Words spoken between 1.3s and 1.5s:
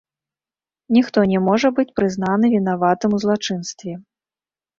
не